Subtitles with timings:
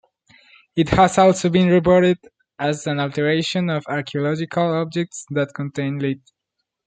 [0.75, 2.17] It has also been reported
[2.57, 6.23] as an alteration of archaeological objects that contain lead.